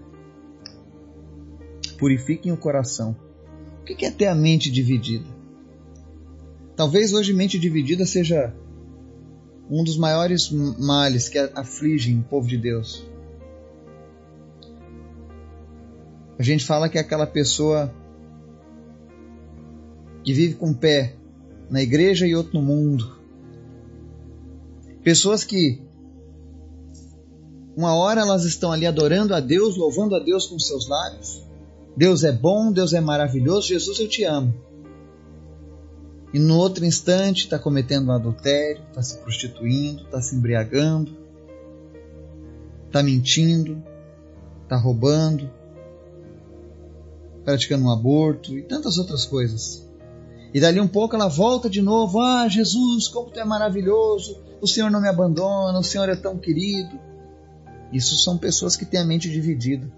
purifiquem 1.99 2.51
o 2.51 2.57
coração 2.57 3.15
o 3.81 3.85
que 3.85 4.03
é 4.03 4.09
ter 4.09 4.25
a 4.25 4.33
mente 4.33 4.71
dividida? 4.71 5.29
Talvez 6.75 7.13
hoje 7.13 7.31
mente 7.31 7.59
dividida 7.59 8.07
seja 8.07 8.55
um 9.69 9.83
dos 9.83 9.97
maiores 9.97 10.49
males 10.49 11.29
que 11.29 11.37
afligem 11.37 12.21
o 12.21 12.23
povo 12.23 12.47
de 12.47 12.57
Deus. 12.57 13.06
A 16.37 16.43
gente 16.43 16.65
fala 16.65 16.87
que 16.87 16.97
é 16.97 17.01
aquela 17.01 17.25
pessoa 17.25 17.93
que 20.23 20.33
vive 20.33 20.55
com 20.55 20.67
um 20.67 20.73
pé 20.73 21.15
na 21.69 21.81
igreja 21.81 22.27
e 22.27 22.35
outro 22.35 22.53
no 22.59 22.61
mundo. 22.61 23.17
Pessoas 25.03 25.43
que 25.43 25.81
uma 27.75 27.95
hora 27.95 28.21
elas 28.21 28.43
estão 28.43 28.71
ali 28.71 28.85
adorando 28.85 29.33
a 29.33 29.39
Deus, 29.39 29.77
louvando 29.77 30.15
a 30.15 30.19
Deus 30.19 30.47
com 30.47 30.59
seus 30.59 30.87
lábios, 30.87 31.43
Deus 31.95 32.23
é 32.23 32.31
bom, 32.31 32.71
Deus 32.71 32.93
é 32.93 32.99
maravilhoso, 32.99 33.67
Jesus 33.67 33.99
eu 33.99 34.07
te 34.07 34.23
amo. 34.23 34.53
E 36.33 36.39
no 36.39 36.57
outro 36.57 36.85
instante 36.85 37.45
está 37.45 37.57
cometendo 37.57 38.09
um 38.09 38.11
adultério, 38.11 38.83
está 38.89 39.01
se 39.01 39.17
prostituindo, 39.19 40.03
está 40.03 40.21
se 40.21 40.35
embriagando, 40.35 41.15
está 42.85 43.01
mentindo, 43.01 43.81
está 44.63 44.75
roubando, 44.75 45.49
praticando 47.47 47.85
um 47.85 47.89
aborto 47.89 48.57
e 48.57 48.61
tantas 48.61 48.97
outras 48.97 49.23
coisas. 49.23 49.87
E 50.53 50.59
dali 50.59 50.81
um 50.81 50.87
pouco 50.87 51.15
ela 51.15 51.29
volta 51.29 51.69
de 51.69 51.81
novo: 51.81 52.19
Ah, 52.19 52.45
Jesus, 52.49 53.07
como 53.07 53.31
tu 53.31 53.39
é 53.39 53.45
maravilhoso, 53.45 54.37
o 54.59 54.67
Senhor 54.67 54.91
não 54.91 54.99
me 54.99 55.07
abandona, 55.07 55.79
o 55.79 55.83
Senhor 55.83 56.09
é 56.09 56.15
tão 56.17 56.37
querido. 56.37 56.99
Isso 57.93 58.17
são 58.17 58.37
pessoas 58.37 58.75
que 58.75 58.83
têm 58.83 58.99
a 58.99 59.05
mente 59.05 59.29
dividida. 59.29 59.89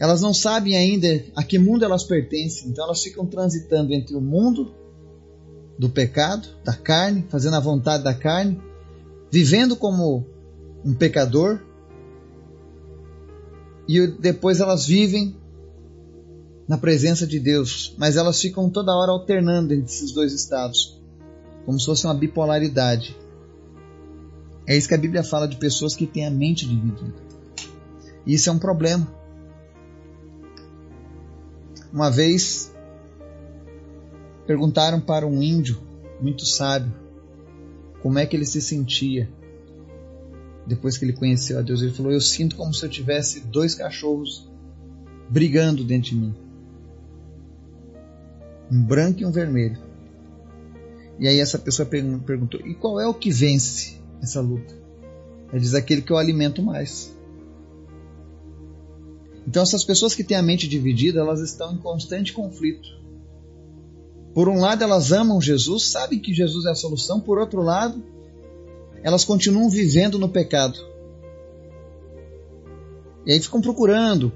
Elas 0.00 0.22
não 0.22 0.32
sabem 0.32 0.74
ainda 0.74 1.22
a 1.36 1.42
que 1.42 1.58
mundo 1.58 1.84
elas 1.84 2.02
pertencem, 2.02 2.70
então 2.70 2.86
elas 2.86 3.02
ficam 3.02 3.26
transitando 3.26 3.92
entre 3.92 4.16
o 4.16 4.20
mundo 4.22 4.74
do 5.78 5.90
pecado, 5.90 6.48
da 6.64 6.72
carne, 6.72 7.26
fazendo 7.28 7.56
a 7.56 7.60
vontade 7.60 8.04
da 8.04 8.14
carne, 8.14 8.58
vivendo 9.30 9.76
como 9.76 10.24
um 10.82 10.94
pecador, 10.94 11.60
e 13.86 14.06
depois 14.06 14.60
elas 14.60 14.86
vivem 14.86 15.41
na 16.72 16.78
presença 16.78 17.26
de 17.26 17.38
Deus, 17.38 17.94
mas 17.98 18.16
elas 18.16 18.40
ficam 18.40 18.70
toda 18.70 18.96
hora 18.96 19.12
alternando 19.12 19.74
entre 19.74 19.92
esses 19.92 20.10
dois 20.10 20.32
estados, 20.32 20.98
como 21.66 21.78
se 21.78 21.84
fosse 21.84 22.06
uma 22.06 22.14
bipolaridade. 22.14 23.14
É 24.66 24.74
isso 24.74 24.88
que 24.88 24.94
a 24.94 24.98
Bíblia 24.98 25.22
fala 25.22 25.46
de 25.46 25.56
pessoas 25.56 25.94
que 25.94 26.06
têm 26.06 26.26
a 26.26 26.30
mente 26.30 26.66
dividida. 26.66 27.12
E 28.24 28.32
isso 28.32 28.48
é 28.48 28.52
um 28.54 28.58
problema. 28.58 29.06
Uma 31.92 32.10
vez 32.10 32.72
perguntaram 34.46 34.98
para 34.98 35.26
um 35.26 35.42
índio 35.42 35.78
muito 36.22 36.46
sábio 36.46 36.90
como 38.00 38.18
é 38.18 38.24
que 38.24 38.34
ele 38.34 38.46
se 38.46 38.62
sentia 38.62 39.28
depois 40.66 40.96
que 40.96 41.04
ele 41.04 41.12
conheceu 41.12 41.58
a 41.58 41.60
Deus. 41.60 41.82
Ele 41.82 41.92
falou: 41.92 42.10
Eu 42.10 42.20
sinto 42.22 42.56
como 42.56 42.72
se 42.72 42.82
eu 42.82 42.88
tivesse 42.88 43.40
dois 43.40 43.74
cachorros 43.74 44.50
brigando 45.28 45.84
dentro 45.84 46.12
de 46.12 46.16
mim, 46.16 46.34
um 48.72 48.82
branco 48.82 49.20
e 49.20 49.26
um 49.26 49.30
vermelho. 49.30 49.78
E 51.20 51.28
aí 51.28 51.38
essa 51.38 51.58
pessoa 51.58 51.86
perguntou: 51.86 52.58
E 52.66 52.74
qual 52.74 52.98
é 52.98 53.06
o 53.06 53.12
que 53.12 53.30
vence 53.30 54.00
essa 54.22 54.40
luta? 54.40 54.74
Ele 55.52 55.60
diz: 55.60 55.74
Aquele 55.74 56.00
que 56.00 56.10
eu 56.10 56.16
alimento 56.16 56.62
mais. 56.62 57.14
Então 59.46 59.62
essas 59.62 59.84
pessoas 59.84 60.14
que 60.14 60.24
têm 60.24 60.38
a 60.38 60.42
mente 60.42 60.66
dividida, 60.66 61.20
elas 61.20 61.40
estão 61.40 61.74
em 61.74 61.78
constante 61.78 62.32
conflito. 62.32 62.88
Por 64.32 64.48
um 64.48 64.58
lado, 64.58 64.82
elas 64.82 65.12
amam 65.12 65.42
Jesus, 65.42 65.88
sabem 65.88 66.18
que 66.18 66.32
Jesus 66.32 66.64
é 66.64 66.70
a 66.70 66.74
solução, 66.74 67.20
por 67.20 67.38
outro 67.38 67.60
lado, 67.60 68.02
elas 69.02 69.26
continuam 69.26 69.68
vivendo 69.68 70.18
no 70.18 70.30
pecado. 70.30 70.78
E 73.26 73.32
aí 73.32 73.40
ficam 73.40 73.60
procurando 73.60 74.32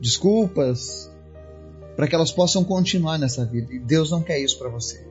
desculpas 0.00 1.11
para 1.96 2.06
que 2.08 2.14
elas 2.14 2.32
possam 2.32 2.64
continuar 2.64 3.18
nessa 3.18 3.44
vida. 3.44 3.72
E 3.72 3.78
Deus 3.78 4.10
não 4.10 4.22
quer 4.22 4.38
isso 4.38 4.58
para 4.58 4.68
você. 4.68 5.06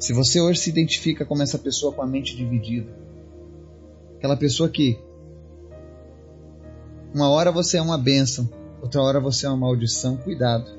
Se 0.00 0.12
você 0.12 0.40
hoje 0.40 0.60
se 0.60 0.70
identifica 0.70 1.24
como 1.24 1.42
essa 1.42 1.58
pessoa 1.58 1.92
com 1.92 2.02
a 2.02 2.06
mente 2.06 2.36
dividida, 2.36 2.90
aquela 4.16 4.36
pessoa 4.36 4.68
que 4.68 4.98
uma 7.14 7.30
hora 7.30 7.52
você 7.52 7.76
é 7.76 7.82
uma 7.82 7.98
bênção, 7.98 8.48
outra 8.82 9.00
hora 9.02 9.20
você 9.20 9.46
é 9.46 9.48
uma 9.48 9.56
maldição. 9.56 10.16
Cuidado. 10.16 10.70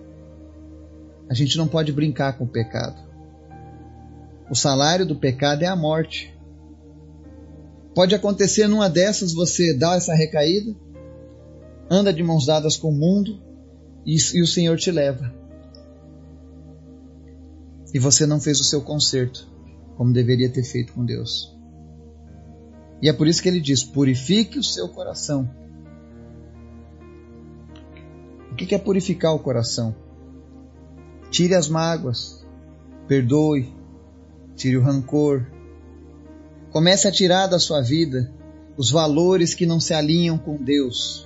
A 1.29 1.33
gente 1.33 1.57
não 1.57 1.67
pode 1.67 1.91
brincar 1.91 2.37
com 2.37 2.43
o 2.43 2.47
pecado. 2.47 3.03
O 4.49 4.55
salário 4.55 5.05
do 5.05 5.15
pecado 5.15 5.63
é 5.63 5.67
a 5.67 5.75
morte. 5.75 6.35
Pode 7.95 8.13
acontecer 8.13 8.67
numa 8.67 8.89
dessas 8.89 9.33
você 9.33 9.73
dar 9.73 9.97
essa 9.97 10.13
recaída, 10.13 10.75
anda 11.89 12.13
de 12.13 12.21
mãos 12.21 12.45
dadas 12.45 12.75
com 12.75 12.89
o 12.89 12.95
mundo 12.95 13.41
e, 14.05 14.15
e 14.15 14.41
o 14.41 14.47
Senhor 14.47 14.77
te 14.77 14.91
leva. 14.91 15.33
E 17.93 17.99
você 17.99 18.25
não 18.25 18.39
fez 18.39 18.59
o 18.59 18.63
seu 18.63 18.81
conserto 18.81 19.47
como 19.95 20.13
deveria 20.13 20.49
ter 20.49 20.63
feito 20.63 20.93
com 20.93 21.05
Deus. 21.05 21.55
E 23.01 23.09
é 23.09 23.13
por 23.13 23.27
isso 23.27 23.41
que 23.41 23.49
ele 23.49 23.61
diz: 23.61 23.83
purifique 23.83 24.59
o 24.59 24.63
seu 24.63 24.89
coração. 24.89 25.49
O 28.51 28.55
que 28.55 28.73
é 28.73 28.77
purificar 28.77 29.33
o 29.33 29.39
coração? 29.39 29.95
Tire 31.29 31.55
as 31.55 31.67
mágoas, 31.67 32.45
perdoe, 33.07 33.73
tire 34.55 34.77
o 34.77 34.81
rancor, 34.81 35.45
Comece 36.75 37.07
a 37.07 37.11
tirar 37.11 37.47
da 37.47 37.57
sua 37.57 37.79
vida 37.79 38.29
os 38.75 38.91
valores 38.91 39.53
que 39.53 39.65
não 39.65 39.79
se 39.79 39.93
alinham 39.93 40.37
com 40.37 40.57
Deus. 40.57 41.25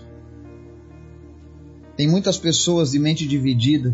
Tem 1.99 2.07
muitas 2.07 2.37
pessoas 2.37 2.91
de 2.91 2.97
mente 2.97 3.27
dividida 3.27 3.93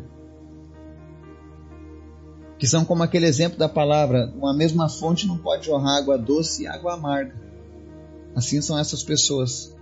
que 2.59 2.67
são 2.67 2.85
como 2.85 3.01
aquele 3.01 3.25
exemplo 3.25 3.57
da 3.57 3.67
palavra: 3.67 4.31
uma 4.35 4.55
mesma 4.55 4.87
fonte 4.87 5.25
não 5.25 5.39
pode 5.39 5.65
jorrar 5.65 5.97
água 5.97 6.15
doce 6.15 6.61
e 6.61 6.67
água 6.67 6.93
amarga. 6.93 7.33
Assim 8.35 8.61
são 8.61 8.77
essas 8.77 9.01
pessoas. 9.01 9.75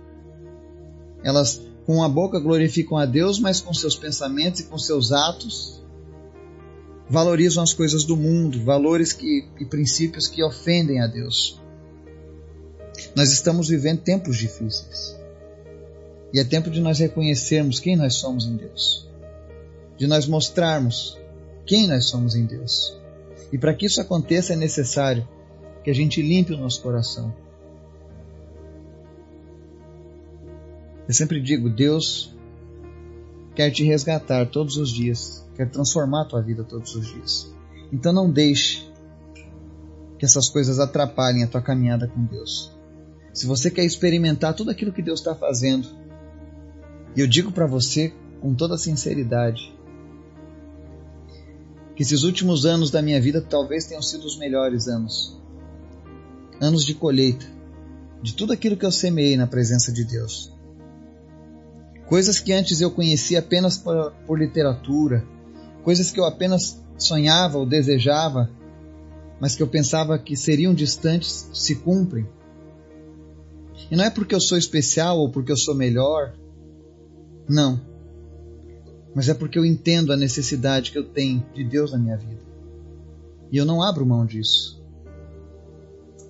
Elas 1.22 1.60
com 1.84 2.02
a 2.02 2.08
boca 2.08 2.40
glorificam 2.40 2.96
a 2.96 3.04
Deus, 3.04 3.38
mas 3.38 3.60
com 3.60 3.74
seus 3.74 3.94
pensamentos 3.94 4.60
e 4.60 4.64
com 4.68 4.78
seus 4.78 5.12
atos 5.12 5.84
valorizam 7.06 7.62
as 7.62 7.74
coisas 7.74 8.04
do 8.04 8.16
mundo, 8.16 8.64
valores 8.64 9.12
que, 9.12 9.46
e 9.60 9.66
princípios 9.66 10.28
que 10.28 10.42
ofendem 10.42 11.02
a 11.02 11.06
Deus. 11.06 11.60
Nós 13.14 13.32
estamos 13.32 13.68
vivendo 13.68 14.00
tempos 14.00 14.38
difíceis. 14.38 15.22
E 16.34 16.40
é 16.40 16.44
tempo 16.44 16.68
de 16.68 16.80
nós 16.80 16.98
reconhecermos 16.98 17.78
quem 17.78 17.94
nós 17.94 18.16
somos 18.16 18.44
em 18.44 18.56
Deus. 18.56 19.08
De 19.96 20.04
nós 20.08 20.26
mostrarmos 20.26 21.16
quem 21.64 21.86
nós 21.86 22.06
somos 22.06 22.34
em 22.34 22.44
Deus. 22.44 22.98
E 23.52 23.56
para 23.56 23.72
que 23.72 23.86
isso 23.86 24.00
aconteça 24.00 24.52
é 24.52 24.56
necessário 24.56 25.28
que 25.84 25.90
a 25.90 25.94
gente 25.94 26.20
limpe 26.20 26.52
o 26.52 26.58
nosso 26.58 26.82
coração. 26.82 27.32
Eu 31.06 31.14
sempre 31.14 31.40
digo, 31.40 31.70
Deus 31.70 32.34
quer 33.54 33.70
te 33.70 33.84
resgatar 33.84 34.50
todos 34.50 34.76
os 34.76 34.90
dias, 34.90 35.46
quer 35.54 35.70
transformar 35.70 36.22
a 36.22 36.24
tua 36.24 36.42
vida 36.42 36.64
todos 36.64 36.96
os 36.96 37.06
dias. 37.06 37.54
Então 37.92 38.12
não 38.12 38.28
deixe 38.28 38.84
que 40.18 40.24
essas 40.24 40.48
coisas 40.48 40.80
atrapalhem 40.80 41.44
a 41.44 41.46
tua 41.46 41.62
caminhada 41.62 42.08
com 42.08 42.24
Deus 42.24 42.74
se 43.34 43.46
você 43.46 43.68
quer 43.68 43.84
experimentar 43.84 44.54
tudo 44.54 44.70
aquilo 44.70 44.92
que 44.92 45.02
Deus 45.02 45.18
está 45.18 45.34
fazendo, 45.34 45.88
e 47.16 47.20
eu 47.20 47.26
digo 47.26 47.52
para 47.52 47.66
você 47.66 48.12
com 48.40 48.54
toda 48.54 48.76
sinceridade, 48.76 49.74
que 51.94 52.02
esses 52.02 52.24
últimos 52.24 52.66
anos 52.66 52.90
da 52.90 53.00
minha 53.00 53.20
vida 53.20 53.40
talvez 53.40 53.84
tenham 53.84 54.02
sido 54.02 54.24
os 54.26 54.36
melhores 54.36 54.88
anos. 54.88 55.40
Anos 56.60 56.84
de 56.84 56.94
colheita, 56.94 57.46
de 58.20 58.34
tudo 58.34 58.52
aquilo 58.52 58.76
que 58.76 58.84
eu 58.84 58.92
semeei 58.92 59.36
na 59.36 59.46
presença 59.46 59.92
de 59.92 60.04
Deus. 60.04 60.52
Coisas 62.06 62.38
que 62.38 62.52
antes 62.52 62.80
eu 62.80 62.90
conhecia 62.90 63.38
apenas 63.38 63.78
por, 63.78 64.12
por 64.26 64.38
literatura, 64.38 65.24
coisas 65.82 66.10
que 66.10 66.18
eu 66.18 66.24
apenas 66.24 66.82
sonhava 66.98 67.58
ou 67.58 67.66
desejava, 67.66 68.50
mas 69.40 69.54
que 69.54 69.62
eu 69.62 69.66
pensava 69.66 70.18
que 70.18 70.36
seriam 70.36 70.74
distantes, 70.74 71.48
se 71.52 71.76
cumprem. 71.76 72.26
E 73.90 73.96
não 73.96 74.04
é 74.04 74.10
porque 74.10 74.34
eu 74.34 74.40
sou 74.40 74.56
especial 74.56 75.18
ou 75.18 75.30
porque 75.30 75.52
eu 75.52 75.56
sou 75.56 75.74
melhor. 75.74 76.34
Não. 77.48 77.80
Mas 79.14 79.28
é 79.28 79.34
porque 79.34 79.58
eu 79.58 79.64
entendo 79.64 80.12
a 80.12 80.16
necessidade 80.16 80.90
que 80.90 80.98
eu 80.98 81.04
tenho 81.04 81.44
de 81.54 81.62
Deus 81.62 81.92
na 81.92 81.98
minha 81.98 82.16
vida. 82.16 82.42
E 83.50 83.56
eu 83.56 83.64
não 83.64 83.82
abro 83.82 84.04
mão 84.04 84.26
disso. 84.26 84.82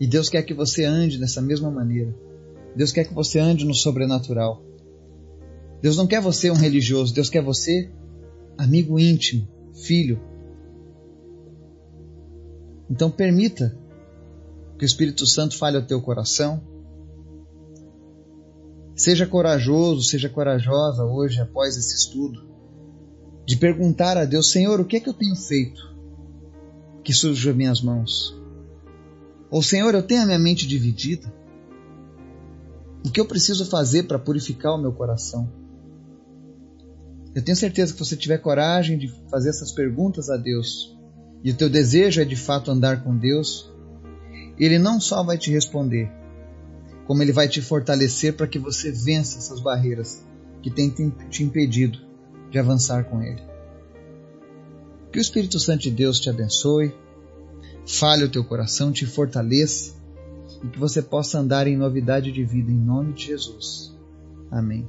E 0.01 0.07
Deus 0.07 0.29
quer 0.29 0.43
que 0.43 0.53
você 0.53 0.85
ande 0.85 1.19
dessa 1.19 1.41
mesma 1.41 1.71
maneira. 1.71 2.15
Deus 2.77 2.93
quer 2.93 3.05
que 3.05 3.15
você 3.15 3.39
ande 3.39 3.65
no 3.65 3.75
sobrenatural. 3.75 4.63
Deus 5.81 5.97
não 5.97 6.07
quer 6.07 6.21
você 6.21 6.51
um 6.51 6.57
religioso, 6.57 7.15
Deus 7.15 7.31
quer 7.31 7.43
você 7.43 7.91
amigo 8.59 8.99
íntimo, 8.99 9.49
filho. 9.75 10.21
Então 12.91 13.11
permita 13.11 13.77
que 14.79 14.85
o 14.85 14.87
Espírito 14.87 15.27
Santo 15.27 15.57
fale 15.57 15.77
ao 15.77 15.83
teu 15.83 16.01
coração 16.01 16.63
Seja 18.95 19.27
corajoso, 19.27 20.03
seja 20.03 20.29
corajosa 20.29 21.05
hoje, 21.05 21.41
após 21.41 21.77
esse 21.77 21.97
estudo, 21.97 22.47
de 23.45 23.57
perguntar 23.57 24.17
a 24.17 24.25
Deus: 24.25 24.51
Senhor, 24.51 24.81
o 24.81 24.85
que 24.85 24.97
é 24.97 25.01
que 25.01 25.09
eu 25.09 25.15
tenho 25.15 25.35
feito 25.35 25.95
que 27.03 27.13
surge 27.13 27.51
as 27.51 27.57
minhas 27.57 27.81
mãos? 27.81 28.39
Ou 29.51 29.63
Senhor, 29.63 29.95
eu 29.95 30.03
tenho 30.03 30.23
a 30.23 30.27
minha 30.27 30.39
mente 30.39 30.67
dividida? 30.67 31.33
O 33.05 33.11
que 33.11 33.21
eu 33.21 33.27
preciso 33.27 33.67
fazer 33.67 34.05
para 34.05 34.19
purificar 34.19 34.75
o 34.75 34.81
meu 34.81 34.93
coração? 34.93 35.53
Eu 37.35 37.43
tenho 37.43 37.57
certeza 37.57 37.93
que 37.93 37.99
você 37.99 38.17
tiver 38.17 38.39
coragem 38.39 38.97
de 38.97 39.13
fazer 39.29 39.51
essas 39.51 39.73
perguntas 39.73 40.31
a 40.31 40.37
Deus 40.37 40.97
e 41.43 41.51
o 41.51 41.55
teu 41.55 41.69
desejo 41.69 42.23
é 42.23 42.25
de 42.25 42.37
fato 42.37 42.71
andar 42.71 43.05
com 43.05 43.15
Deus, 43.15 43.71
Ele 44.59 44.79
não 44.79 44.99
só 44.99 45.23
vai 45.23 45.37
te 45.37 45.51
responder, 45.51 46.11
como 47.07 47.23
Ele 47.23 47.33
vai 47.33 47.49
te 47.49 47.61
fortalecer 47.61 48.35
para 48.35 48.47
que 48.47 48.59
você 48.59 48.91
vença 48.91 49.39
essas 49.39 49.61
barreiras 49.61 50.25
que 50.63 50.71
têm 50.71 50.91
te 51.29 51.43
impedido 51.43 51.99
de 52.51 52.59
avançar 52.59 53.05
com 53.05 53.23
Ele. 53.23 53.43
Que 55.13 55.19
o 55.19 55.21
Espírito 55.21 55.61
Santo 55.61 55.83
de 55.83 55.91
Deus 55.91 56.19
te 56.19 56.31
abençoe, 56.31 56.95
fale 57.87 58.25
o 58.25 58.31
teu 58.31 58.45
coração, 58.45 58.91
te 58.91 59.07
fortaleça 59.07 59.95
e 60.63 60.69
que 60.69 60.79
você 60.79 61.03
possa 61.03 61.39
andar 61.39 61.67
em 61.67 61.77
novidade 61.77 62.33
de 62.33 62.45
vida 62.45 62.71
em 62.71 62.79
nome 62.79 63.13
de 63.13 63.27
Jesus. 63.27 63.95
Amém. 64.51 64.85